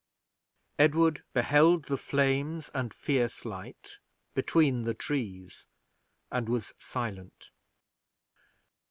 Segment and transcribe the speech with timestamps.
[0.79, 3.99] Edward beheld the flames and fierce light
[4.33, 5.67] between the trees
[6.31, 7.51] and was silent.